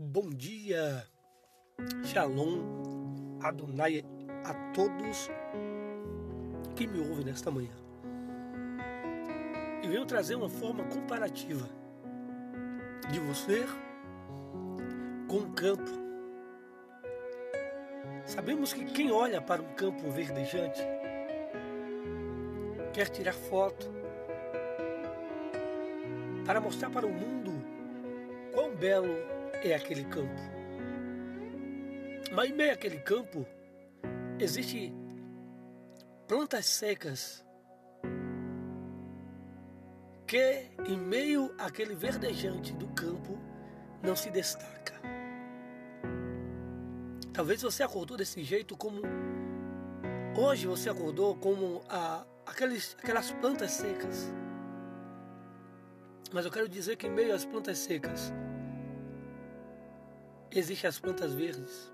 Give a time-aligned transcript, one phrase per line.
[0.00, 1.04] Bom dia,
[2.04, 4.04] Shalom, Adonai
[4.44, 5.28] a todos
[6.76, 7.74] que me ouvem nesta manhã.
[9.82, 11.68] E venho trazer uma forma comparativa
[13.10, 13.66] de você
[15.26, 15.90] com o campo.
[18.24, 20.80] Sabemos que quem olha para um campo verdejante
[22.92, 23.92] quer tirar foto
[26.46, 27.50] para mostrar para o mundo
[28.54, 30.40] quão belo é aquele campo.
[32.32, 33.46] Mas em meio àquele campo
[34.38, 34.92] existe
[36.26, 37.44] plantas secas
[40.26, 43.38] que em meio àquele verdejante do campo
[44.02, 44.94] não se destaca.
[47.32, 49.00] Talvez você acordou desse jeito como
[50.36, 54.30] hoje você acordou como a, aqueles, aquelas plantas secas.
[56.32, 58.32] Mas eu quero dizer que em meio às plantas secas
[60.52, 61.92] existem as plantas verdes.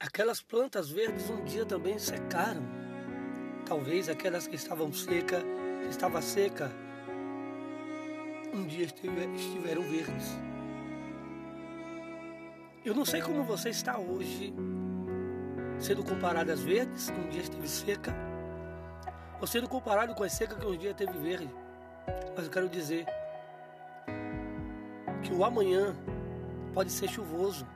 [0.00, 2.62] Aquelas plantas verdes um dia também secaram.
[3.64, 5.40] Talvez aquelas que estavam seca,
[5.82, 6.70] que estava seca,
[8.52, 10.36] um dia estiveram verdes.
[12.84, 14.52] Eu não sei como você está hoje,
[15.78, 18.12] sendo comparado às verdes, que um dia esteve seca,
[19.40, 21.48] ou sendo comparado com as secas que um dia teve verde.
[22.36, 23.06] Mas eu quero dizer
[25.22, 25.94] que o amanhã
[26.72, 27.66] pode ser chuvoso,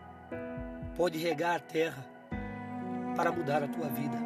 [0.96, 2.04] pode regar a terra
[3.14, 4.16] para mudar a tua vida.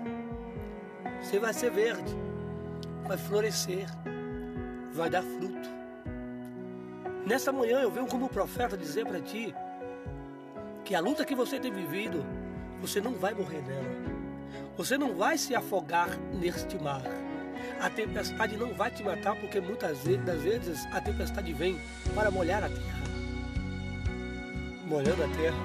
[1.21, 2.17] Você vai ser verde,
[3.07, 3.87] vai florescer,
[4.93, 5.69] vai dar fruto.
[7.27, 9.55] Nessa manhã eu venho como profeta dizer para ti
[10.85, 12.25] que a luta que você tem vivido,
[12.81, 14.21] você não vai morrer nela.
[14.77, 17.03] Você não vai se afogar neste mar.
[17.81, 21.79] A tempestade não vai te matar porque muitas das vezes a tempestade vem
[22.15, 23.00] para molhar a terra.
[24.91, 25.57] Molhando a terra,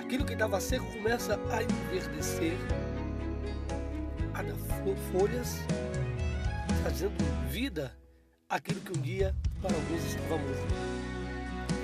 [0.00, 2.58] aquilo que estava seco começa a enverdecer,
[4.34, 4.56] a dar
[5.12, 5.60] folhas,
[6.82, 7.14] trazendo
[7.48, 7.96] vida
[8.48, 9.32] àquilo que um dia
[9.62, 10.74] para alguns estava morto.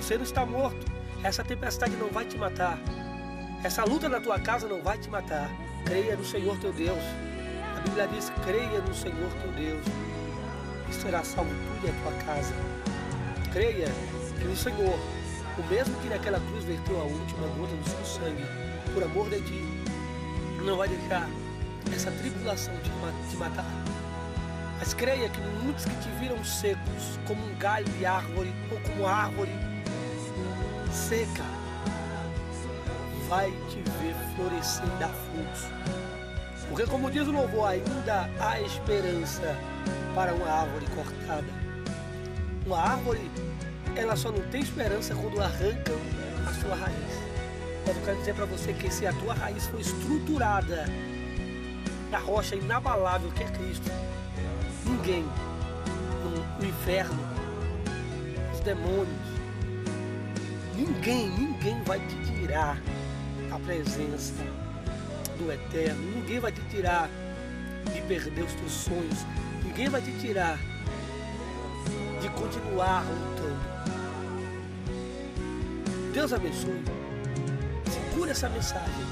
[0.01, 0.85] Você não está morto,
[1.23, 2.77] essa tempestade não vai te matar,
[3.63, 5.49] essa luta na tua casa não vai te matar.
[5.85, 7.03] Creia no Senhor teu Deus.
[7.77, 9.85] A Bíblia diz: creia no Senhor teu Deus
[10.89, 12.53] e será salvo tu e a tua casa.
[13.53, 13.87] Creia
[14.37, 14.99] que o Senhor,
[15.57, 18.45] o mesmo que naquela cruz verteu a última gota do seu sangue,
[18.93, 19.63] por amor de ti,
[20.63, 21.29] não vai deixar
[21.93, 22.73] essa tribulação
[23.29, 23.65] te matar.
[24.79, 29.05] Mas creia que muitos que te viram secos, como um galho de árvore ou como
[29.05, 29.51] árvore
[30.91, 31.43] seca,
[33.29, 35.67] vai te ver florescer e dar frutos.
[36.67, 39.57] Porque, como diz o louvor, ainda há esperança
[40.15, 41.47] para uma árvore cortada.
[42.65, 43.29] Uma árvore,
[44.01, 45.95] ela só não tem esperança quando arrancam
[46.47, 47.21] a sua raiz.
[47.85, 50.85] Mas eu quero dizer para você que se a tua raiz for estruturada
[52.09, 53.89] na rocha inabalável que é Cristo,
[54.85, 55.23] ninguém
[56.59, 57.19] no inferno,
[58.53, 59.07] os demônios,
[60.75, 62.77] ninguém, ninguém vai te tirar
[63.51, 64.33] a presença
[65.37, 66.01] do Eterno.
[66.15, 67.09] Ninguém vai te tirar
[67.93, 69.25] de perder os teus sonhos.
[69.63, 70.57] Ninguém vai te tirar
[72.19, 73.40] de continuar lutando.
[76.13, 76.83] Deus abençoe.
[77.89, 79.05] Segura essa mensagem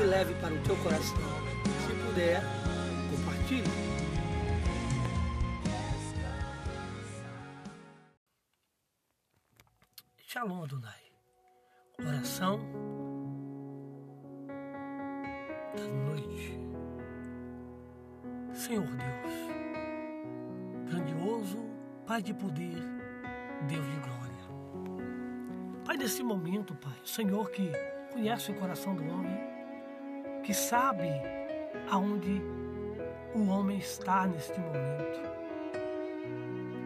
[0.00, 1.16] e leve para o teu coração.
[1.84, 2.40] Se puder,
[3.10, 3.68] compartilhe.
[10.28, 11.00] Shalom Adonai.
[11.98, 12.60] Oração
[15.76, 16.56] da noite.
[18.54, 19.32] Senhor Deus,
[20.88, 21.58] grandioso,
[22.06, 22.78] Pai de poder,
[23.68, 24.29] Deus de glória.
[25.90, 27.68] Pai, nesse momento, Pai, o Senhor que
[28.12, 29.36] conhece o coração do homem,
[30.44, 31.10] que sabe
[31.90, 32.40] aonde
[33.34, 35.20] o homem está neste momento,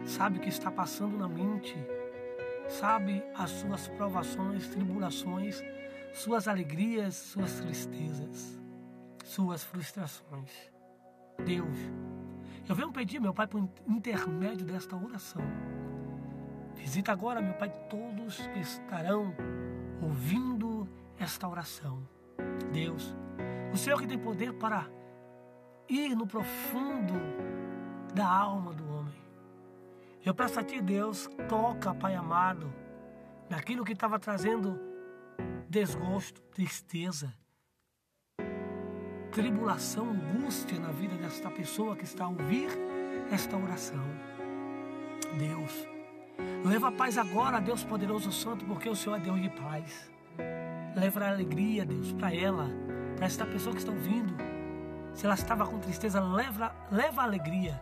[0.07, 1.75] sabe o que está passando na mente,
[2.67, 5.61] sabe as suas provações, tribulações,
[6.11, 8.59] suas alegrias, suas tristezas,
[9.23, 10.49] suas frustrações.
[11.45, 11.77] Deus,
[12.67, 15.43] eu venho pedir, meu Pai, por intermédio desta oração.
[16.75, 19.33] Visita agora, meu Pai, todos que estarão
[20.01, 20.87] ouvindo
[21.19, 22.07] esta oração.
[22.71, 23.15] Deus,
[23.73, 24.87] o Senhor que tem poder para
[25.89, 27.13] ir no profundo
[28.13, 29.15] da alma do homem.
[30.23, 32.73] Eu peço a Ti, Deus, toca, Pai amado,
[33.49, 34.79] naquilo que estava trazendo
[35.69, 37.33] desgosto, tristeza,
[39.31, 42.69] tribulação, angústia na vida desta pessoa que está a ouvir
[43.31, 44.05] esta oração.
[45.37, 45.87] Deus,
[46.65, 50.09] Leva a paz agora, Deus poderoso santo, porque o Senhor é Deus de paz.
[50.95, 52.67] Leva a alegria, Deus, para ela,
[53.15, 54.33] para esta pessoa que está ouvindo.
[55.13, 57.79] Se ela estava com tristeza, leva, leva a alegria.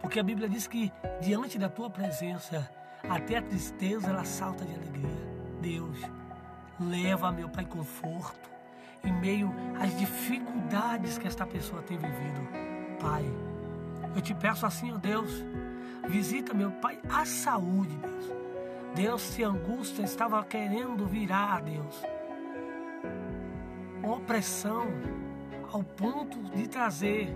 [0.00, 2.70] Porque a Bíblia diz que diante da tua presença,
[3.08, 5.10] até a tristeza ela salta de alegria.
[5.60, 5.98] Deus,
[6.78, 8.48] leva, meu Pai, conforto
[9.02, 12.48] em meio às dificuldades que esta pessoa tem vivido.
[13.00, 13.24] Pai,
[14.14, 15.44] eu te peço assim, ó Deus,
[16.08, 18.40] visita, meu Pai, a saúde, Deus.
[18.94, 22.02] Deus, se angústia estava querendo virar, Deus,
[24.02, 24.88] opressão
[25.72, 27.32] ao ponto de trazer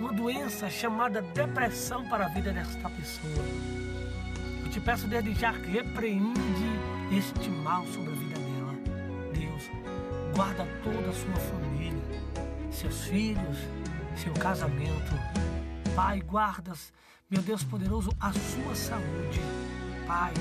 [0.00, 3.44] uma doença chamada depressão para a vida desta pessoa.
[4.64, 6.36] Eu te peço desde já que repreende
[7.16, 8.74] este mal sobre a vida dela.
[9.32, 9.70] Deus,
[10.34, 12.02] guarda toda a sua família,
[12.72, 13.58] seus filhos,
[14.16, 15.12] seu casamento.
[15.94, 16.90] Pai, guardas,
[17.28, 19.40] meu Deus poderoso, a sua saúde.
[20.06, 20.32] Pai,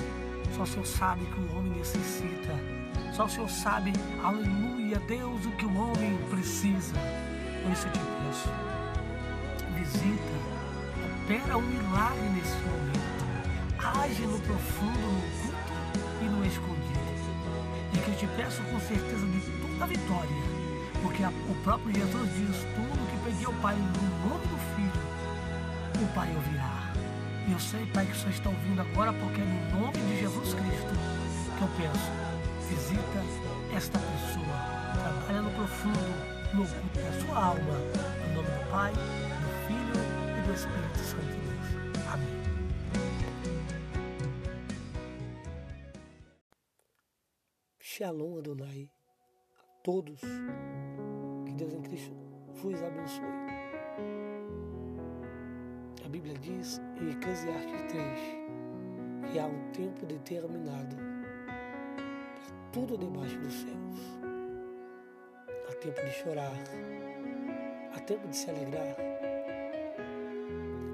[0.56, 2.54] só o Senhor sabe que o homem necessita.
[3.14, 3.92] Só o Senhor sabe,
[4.24, 6.94] aleluia, Deus, o que o homem precisa.
[7.62, 8.50] Por isso eu te peço,
[9.76, 10.52] visita,
[11.24, 13.22] opera um milagre nesse momento.
[13.78, 15.74] Age no profundo, no culto
[16.22, 17.02] e no escondido.
[17.94, 20.52] E que eu te peço com certeza de toda a vitória.
[21.02, 25.01] Porque o próprio Jesus diz: tudo que pedi ao Pai no nome do Filho,
[26.04, 26.92] o Pai ouvirá.
[27.48, 30.20] E eu sei, Pai, que o Senhor está ouvindo agora, porque é no nome de
[30.20, 30.94] Jesus Cristo
[31.58, 32.12] que eu peço.
[32.70, 34.82] Visita esta pessoa.
[34.94, 37.78] Trabalha no profundo, no oculto da sua alma.
[38.26, 40.02] Em nome do Pai, do Filho
[40.38, 41.68] e do Espírito Santo de Deus.
[42.14, 42.42] Amém.
[47.80, 48.90] Shalom Adonai
[49.60, 50.22] a todos.
[51.46, 52.16] Que Deus em Cristo
[52.54, 53.61] vos abençoe.
[56.12, 60.98] Bíblia diz em Eclesiastes 3 que há um tempo determinado
[62.36, 64.20] para tudo debaixo dos céus.
[65.70, 66.52] Há tempo de chorar,
[67.96, 68.98] há tempo de se alegrar,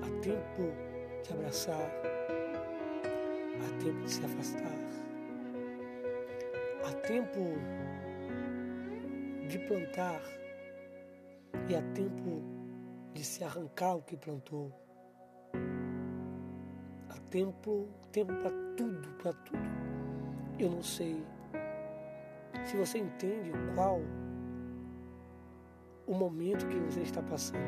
[0.04, 0.72] há tempo
[1.24, 1.92] de abraçar,
[3.56, 4.78] há tempo de se afastar,
[6.86, 7.56] há tempo
[9.50, 10.22] de plantar
[11.68, 12.44] e há tempo
[13.16, 14.87] de se arrancar o que plantou.
[17.30, 19.60] Tempo, tempo para tudo, para tudo.
[20.58, 21.24] Eu não sei
[22.66, 24.02] se você entende qual
[26.06, 27.60] o momento que você está passando.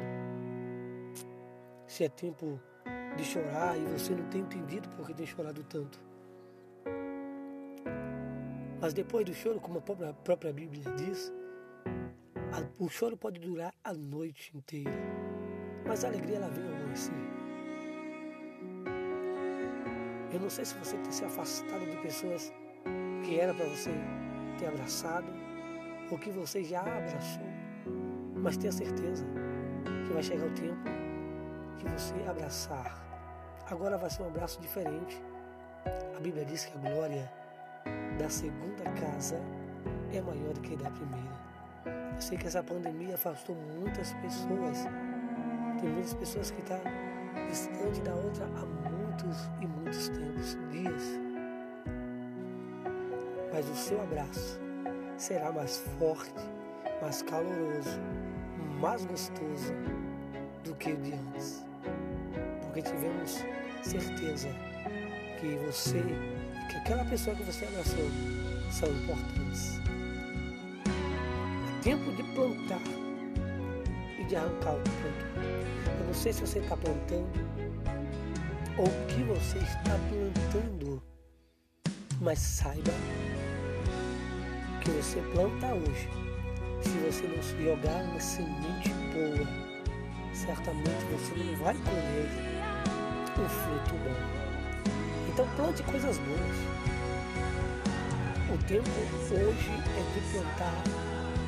[1.87, 2.59] Se é tempo
[3.17, 5.99] de chorar e você não tem entendido porque tem chorado tanto.
[8.81, 11.33] Mas depois do choro, como a própria, a própria Bíblia diz,
[12.53, 14.91] a, o choro pode durar a noite inteira.
[15.85, 17.38] Mas a alegria ela vem ao amanhecer.
[20.31, 22.53] Eu não sei se você tem se afastado de pessoas
[23.23, 23.91] que era para você
[24.59, 25.27] ter abraçado
[26.11, 27.47] ou que você já abraçou.
[28.35, 29.25] Mas tenha certeza
[30.05, 30.83] que vai chegar o tempo
[31.79, 33.03] que você abraçar.
[33.69, 35.21] Agora vai ser um abraço diferente.
[36.15, 37.31] A Bíblia diz que a glória
[38.19, 39.41] da segunda casa
[40.13, 41.49] é maior do que da primeira.
[42.15, 44.85] Eu sei que essa pandemia afastou muitas pessoas.
[45.79, 46.91] Tem muitas pessoas que estão tá
[47.47, 48.88] distante da outra há
[49.23, 51.19] muitos e muitos tempos, dias.
[53.51, 54.59] Mas o seu abraço
[55.17, 56.45] será mais forte,
[57.01, 57.99] mais caloroso,
[58.79, 59.73] mais gostoso
[60.63, 61.65] do que o de antes.
[62.61, 63.43] Porque tivemos
[63.81, 64.49] certeza
[65.39, 66.01] que você,
[66.69, 68.05] que aquela pessoa que você abraçou,
[68.71, 69.79] são importantes.
[71.67, 72.81] É tempo de plantar
[74.19, 75.99] e de arrancar o que plantou.
[75.99, 77.68] Eu não sei se você está plantando
[78.79, 81.03] ou o que você está plantando,
[82.21, 82.93] mas saiba
[84.81, 86.07] que você planta hoje.
[86.81, 89.45] Se você não se jogar uma semente boa,
[90.33, 92.29] certamente você não vai colher
[93.37, 94.15] um fruto bom.
[95.27, 96.57] Então plante coisas boas.
[98.53, 98.89] O tempo
[99.33, 100.83] hoje é de plantar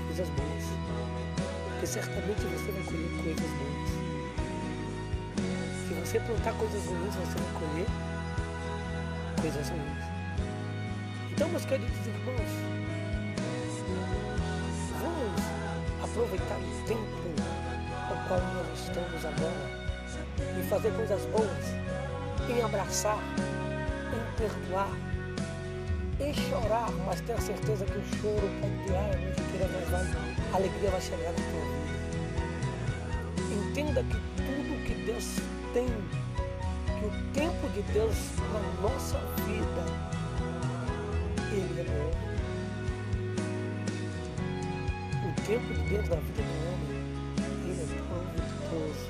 [0.08, 0.64] coisas boas.
[1.70, 4.01] Porque certamente você vai colher coisas boas.
[6.12, 7.88] Você plantar coisas ruins, você vai colher
[9.40, 10.04] coisas ruins.
[11.32, 12.52] Então, meus queridos irmãos,
[15.00, 15.42] vamos
[16.04, 17.32] aproveitar o tempo
[18.10, 19.70] ao qual nós estamos agora
[20.60, 21.66] e fazer coisas boas,
[22.50, 23.20] em abraçar,
[24.12, 24.92] em perdoar,
[26.20, 31.32] em chorar, mas tenha certeza que o choro pode durar a a alegria vai chegar
[31.32, 31.96] na tua vida.
[33.70, 35.40] Entenda que tudo que Deus
[35.74, 38.16] tem, que o tempo de Deus
[38.54, 39.86] na nossa vida,
[41.52, 42.12] Ele é.
[45.28, 46.92] O tempo de Deus na vida do homem,
[47.66, 49.08] Ele é tão vitorioso.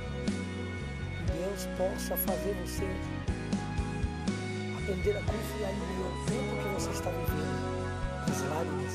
[1.27, 2.87] Deus possa fazer você
[4.77, 8.93] aprender a confiar em Deus o tempo que você está vivendo, das lágrimas,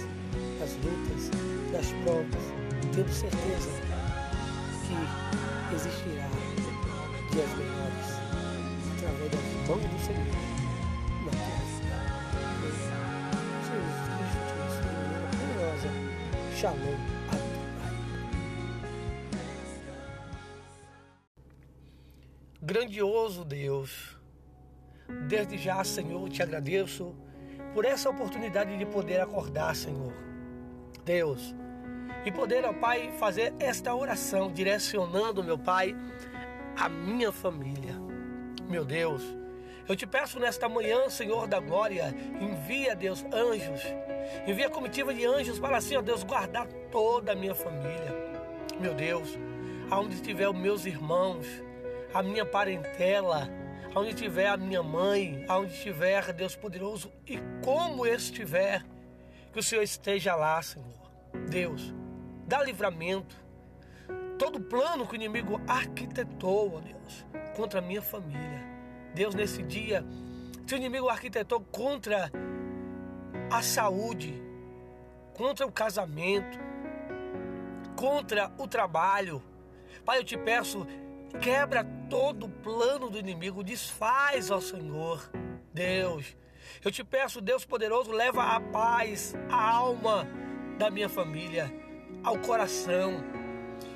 [0.60, 1.22] das lutas,
[1.72, 2.44] das provas,
[2.94, 3.70] tendo certeza
[4.86, 6.28] que existirá
[7.36, 8.06] dias melhores
[8.96, 10.24] através das mãos do Senhor
[11.26, 11.98] vida.
[13.60, 15.88] Jesus Cristo te abençoe de maneira poderosa.
[16.56, 17.16] Shalom.
[22.62, 24.18] Grandioso Deus,
[25.28, 27.14] desde já, Senhor, te agradeço
[27.74, 30.14] por essa oportunidade de poder acordar, Senhor.
[31.04, 31.54] Deus,
[32.24, 35.94] e poder, ó Pai, fazer esta oração direcionando, meu Pai,
[36.76, 37.94] a minha família.
[38.68, 39.22] Meu Deus,
[39.88, 43.80] eu te peço nesta manhã, Senhor da glória, envia, Deus, anjos,
[44.46, 48.14] envia comitiva de anjos para assim, ó Deus, guardar toda a minha família.
[48.80, 49.38] Meu Deus,
[49.90, 51.46] aonde estiver os meus irmãos,
[52.12, 53.48] a minha parentela,
[53.94, 58.84] aonde estiver a minha mãe, aonde estiver Deus poderoso e como estiver,
[59.52, 60.86] que o Senhor esteja lá, Senhor.
[61.48, 61.94] Deus,
[62.46, 63.45] dá livramento.
[64.38, 67.26] Todo plano que o inimigo arquitetou, ó Deus,
[67.56, 68.64] contra a minha família.
[69.14, 70.04] Deus, nesse dia,
[70.66, 72.30] se o inimigo arquitetou contra
[73.50, 74.42] a saúde,
[75.34, 76.58] contra o casamento,
[77.96, 79.42] contra o trabalho,
[80.06, 80.86] Pai, eu te peço,
[81.40, 85.28] quebra todo o plano do inimigo, desfaz, ó Senhor,
[85.74, 86.36] Deus.
[86.84, 90.24] Eu te peço, Deus poderoso, leva a paz, a alma
[90.78, 91.72] da minha família
[92.22, 93.35] ao coração.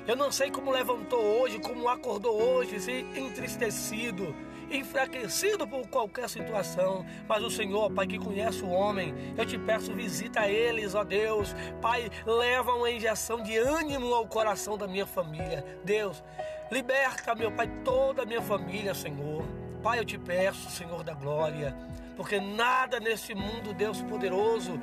[0.07, 4.35] Eu não sei como levantou hoje, como acordou hoje, se entristecido,
[4.71, 9.93] enfraquecido por qualquer situação, mas o Senhor, Pai, que conhece o homem, eu te peço,
[9.93, 11.55] visita eles, ó Deus.
[11.81, 15.63] Pai, leva uma injeção de ânimo ao coração da minha família.
[15.83, 16.23] Deus,
[16.71, 19.43] liberta, meu Pai, toda a minha família, Senhor.
[19.83, 21.75] Pai, eu te peço, Senhor da glória,
[22.15, 24.79] porque nada nesse mundo, Deus poderoso,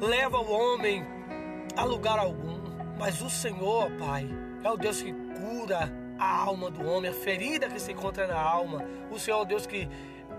[0.00, 1.04] leva o homem
[1.76, 2.61] a lugar algum.
[3.02, 4.28] Mas o Senhor, Pai,
[4.62, 8.40] é o Deus que cura a alma do homem, a ferida que se encontra na
[8.40, 8.84] alma.
[9.10, 9.88] O Senhor é o Deus que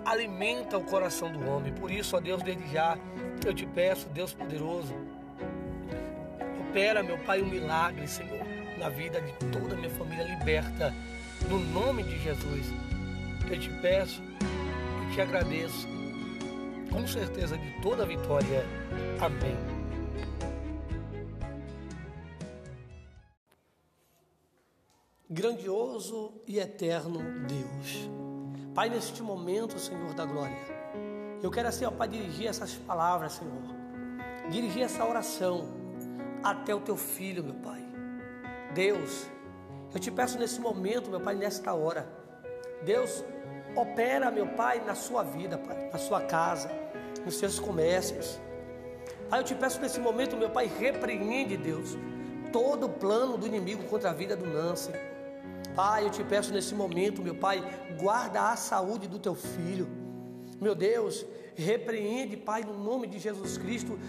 [0.05, 1.74] alimenta o coração do homem.
[1.74, 2.98] Por isso, ó Deus, desde já,
[3.46, 4.96] eu te peço, Deus poderoso,
[6.70, 8.46] opera, meu Pai, um milagre, Senhor,
[8.79, 10.96] na vida de toda a minha família liberta.
[11.50, 12.67] No nome de Jesus,
[13.51, 14.24] eu te peço
[15.05, 15.86] e te agradeço,
[16.89, 18.65] com certeza de toda a vitória.
[19.20, 19.73] Amém.
[25.34, 28.08] Grandioso e eterno Deus.
[28.75, 30.56] Pai, neste momento, Senhor da glória,
[31.42, 33.63] eu quero assim, ó Pai, dirigir essas palavras, Senhor,
[34.52, 35.68] dirigir essa oração
[36.44, 37.84] até o teu filho, meu Pai.
[38.75, 39.25] Deus,
[39.92, 42.08] eu te peço nesse momento, meu Pai, nesta hora,
[42.86, 43.24] Deus,
[43.75, 46.70] opera, meu Pai, na sua vida, Pai, na sua casa,
[47.25, 48.40] nos seus comércios.
[49.32, 51.98] Pai, eu te peço nesse momento, meu Pai, repreende, Deus,
[52.52, 54.92] todo o plano do inimigo contra a vida do Nancy.
[55.75, 57.63] Pai, eu te peço nesse momento, meu Pai,
[58.00, 59.88] guarda a saúde do teu filho.
[60.62, 61.25] Meu Deus,
[61.56, 64.00] repreende, Pai, no nome de Jesus Cristo,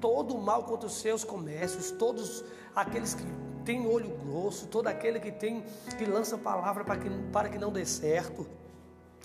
[0.00, 2.44] todo o mal contra os seus comércios, todos
[2.74, 3.24] aqueles que
[3.64, 5.64] têm olho grosso, todo aquele que tem
[5.96, 8.46] que lança palavra para que, para que não dê certo.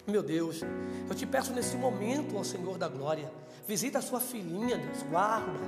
[0.07, 0.61] Meu Deus,
[1.07, 3.31] eu te peço nesse momento, ó Senhor da glória,
[3.67, 5.59] visita a sua filhinha, Deus, guarda,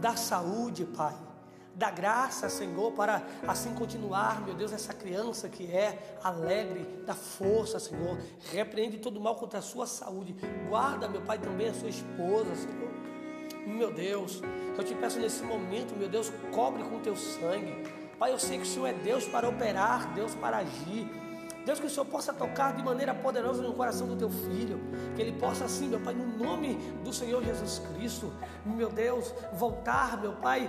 [0.00, 1.31] dá saúde, Pai
[1.74, 7.78] da graça, Senhor, para assim continuar, meu Deus, essa criança que é alegre, da força,
[7.78, 8.18] Senhor.
[8.50, 10.34] Repreende todo mal contra a sua saúde.
[10.68, 12.92] Guarda, meu Pai, também a sua esposa, Senhor.
[13.66, 14.40] Meu Deus,
[14.76, 17.82] eu te peço nesse momento, meu Deus, cobre com teu sangue.
[18.18, 21.08] Pai, eu sei que o Senhor é Deus para operar, Deus para agir.
[21.64, 24.80] Deus, que o Senhor possa tocar de maneira poderosa no coração do teu filho.
[25.14, 26.74] Que ele possa, assim, meu Pai, no nome
[27.04, 28.32] do Senhor Jesus Cristo,
[28.64, 30.68] meu Deus, voltar, meu Pai,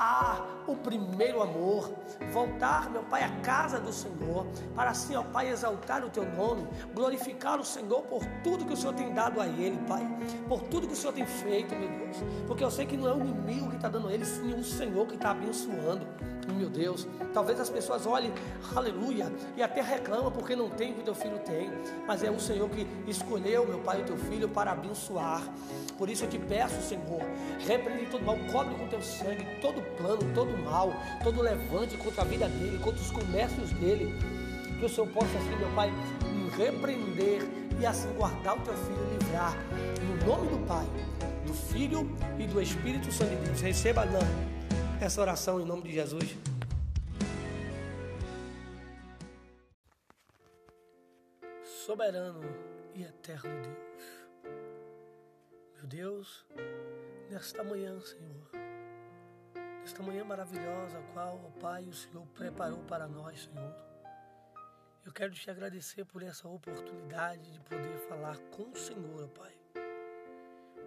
[0.00, 1.92] a o primeiro amor,
[2.32, 6.66] voltar, meu Pai, à casa do Senhor, para assim, ó Pai, exaltar o teu nome,
[6.94, 10.02] glorificar o Senhor por tudo que o Senhor tem dado a ele, Pai,
[10.48, 12.16] por tudo que o Senhor tem feito, meu Deus,
[12.46, 14.64] porque eu sei que não é o inimigo que está dando a ele, sim o
[14.64, 16.06] Senhor que está abençoando,
[16.48, 17.06] meu Deus.
[17.32, 18.32] Talvez as pessoas olhem,
[18.74, 21.70] aleluia, e até reclamam porque não tem o que teu filho tem,
[22.06, 25.42] mas é o Senhor que escolheu, meu Pai, o teu filho para abençoar.
[25.96, 27.20] Por isso eu te peço, Senhor,
[27.66, 30.92] repreende todo mal, cobre com teu sangue todo plano, todo mal,
[31.22, 34.14] todo levante contra a vida dele, contra os comércios dele.
[34.78, 35.92] Que o Senhor possa, assim, meu Pai,
[36.56, 37.42] repreender
[37.78, 39.56] e assim guardar o teu filho e livrar.
[40.02, 40.86] No nome do Pai,
[41.46, 43.60] do Filho e do Espírito Santo de Deus.
[43.60, 44.59] Receba não
[45.00, 46.36] essa oração em nome de Jesus.
[51.64, 52.42] Soberano
[52.94, 54.28] e eterno Deus.
[55.76, 56.46] Meu Deus,
[57.30, 58.50] nesta manhã, Senhor,
[59.80, 63.74] nesta manhã maravilhosa, a qual, ó Pai, o Senhor preparou para nós, Senhor.
[65.06, 69.58] Eu quero te agradecer por essa oportunidade de poder falar com o Senhor, ó Pai.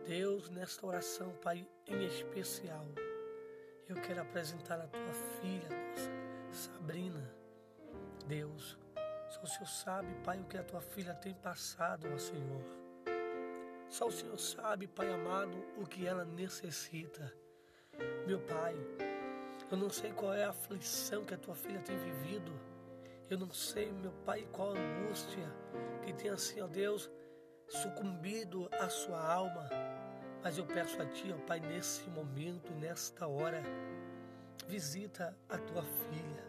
[0.05, 2.86] Deus, nesta oração, Pai, em especial,
[3.88, 6.10] eu quero apresentar a tua filha, Deus,
[6.52, 7.34] Sabrina.
[8.25, 8.78] Deus,
[9.30, 12.63] só o Senhor sabe, Pai, o que a tua filha tem passado, ó Senhor.
[13.90, 17.34] Só o Senhor sabe, Pai amado, o que ela necessita.
[18.25, 18.75] Meu Pai,
[19.70, 22.52] eu não sei qual é a aflição que a tua filha tem vivido.
[23.30, 25.48] Eu não sei, meu Pai, qual a angústia
[26.04, 27.10] que tem assim, ó Deus,
[27.68, 29.70] sucumbido a sua alma.
[30.43, 33.63] Mas eu peço a Ti, ó Pai, nesse momento, nesta hora,
[34.67, 36.45] visita a tua filha,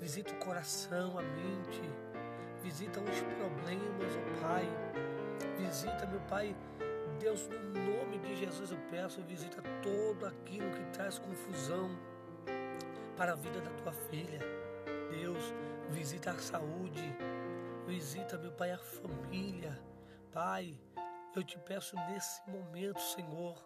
[0.00, 1.82] visita o coração, a mente,
[2.62, 4.66] visita os problemas, ó Pai,
[5.58, 6.56] visita, meu Pai,
[7.20, 11.90] Deus, no nome de Jesus eu peço, visita todo aquilo que traz confusão
[13.18, 14.40] para a vida da tua filha.
[15.10, 15.52] Deus,
[15.90, 17.14] visita a saúde,
[17.86, 19.78] visita, meu Pai, a família.
[20.32, 20.80] Pai,
[21.38, 23.56] eu te peço nesse momento, Senhor,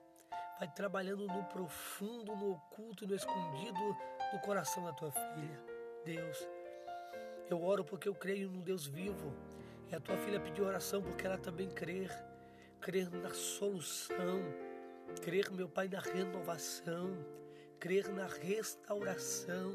[0.58, 3.96] vai trabalhando no profundo, no oculto, no escondido
[4.32, 5.64] do coração da tua filha.
[6.04, 6.46] Deus,
[7.48, 9.34] eu oro porque eu creio num Deus vivo.
[9.90, 12.10] E a tua filha pediu oração porque ela também crer,
[12.80, 14.40] crer na solução,
[15.22, 17.16] crer, meu Pai, na renovação,
[17.78, 19.74] crer na restauração.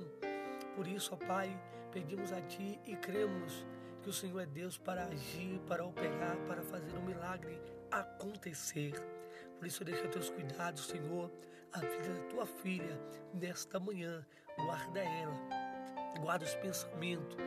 [0.75, 1.59] Por isso, ó Pai,
[1.91, 3.65] pedimos a Ti e cremos
[4.01, 7.59] que o Senhor é Deus para agir, para operar, para fazer um milagre
[7.91, 8.93] acontecer.
[9.57, 11.31] Por isso, deixa teus cuidados, Senhor,
[11.73, 12.99] a vida da tua filha
[13.33, 14.25] nesta manhã.
[14.57, 15.39] Guarda ela,
[16.21, 17.37] guarda os pensamentos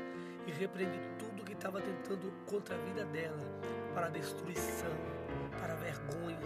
[0.46, 3.44] e repreende tudo que estava tentando contra a vida dela,
[3.94, 4.90] para destruição,
[5.60, 6.38] para vergonha.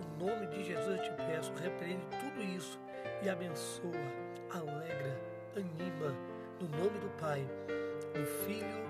[0.00, 2.78] No nome de Jesus eu te peço, repreende tudo isso
[3.22, 3.92] e abençoa,
[4.50, 5.20] alegra,
[5.56, 6.16] anima,
[6.60, 7.46] no nome do Pai,
[8.12, 8.82] do Filho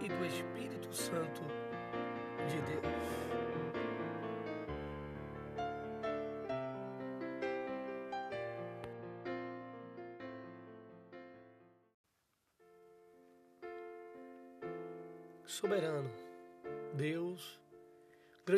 [0.00, 1.42] e do Espírito Santo
[2.48, 3.39] de Deus.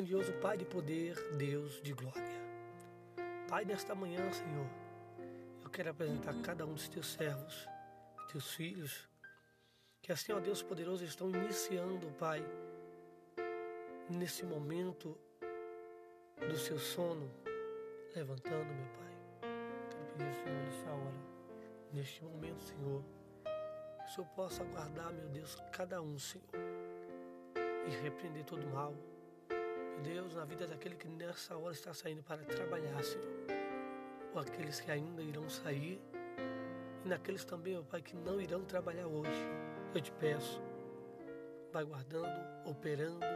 [0.02, 2.42] Grandioso Pai de poder, Deus de glória.
[3.48, 4.66] Pai, nesta manhã, Senhor,
[5.62, 7.68] eu quero apresentar cada um dos teus servos,
[8.28, 9.08] teus filhos,
[10.00, 12.44] que assim, ó Deus poderoso, estão iniciando, Pai,
[14.10, 15.16] nesse momento
[16.48, 17.30] do seu sono,
[18.16, 19.50] levantando, meu Pai.
[19.88, 21.14] Quero pedir, Senhor, nessa hora,
[21.92, 23.04] neste momento, Senhor,
[23.44, 26.44] que o Senhor possa guardar, meu Deus, cada um, Senhor
[27.86, 28.94] e repreender todo mal.
[30.02, 33.24] Deus na vida daquele que nessa hora está saindo para trabalhar, Senhor.
[34.34, 36.00] Ou aqueles que ainda irão sair.
[37.04, 39.30] E naqueles também, ó Pai, que não irão trabalhar hoje.
[39.94, 40.60] Eu te peço,
[41.72, 42.28] vai guardando,
[42.64, 43.26] operando,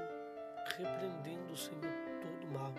[0.77, 1.81] repreendendo, Senhor,
[2.21, 2.75] todo mal,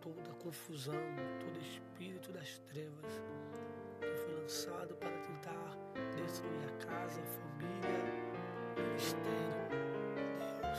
[0.00, 0.94] toda confusão,
[1.40, 3.22] todo espírito das trevas
[4.00, 5.76] que foi lançado para tentar
[6.14, 7.90] destruir a casa, a família,
[8.76, 9.46] o ministério.
[10.60, 10.78] Deus,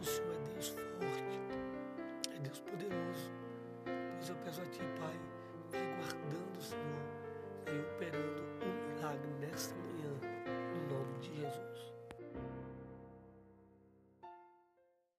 [0.00, 1.45] o Senhor é Deus forte.
[2.40, 3.30] Deus poderoso,
[3.84, 5.18] pois eu peço a Ti, Pai,
[5.70, 7.05] vai guardando, Senhor.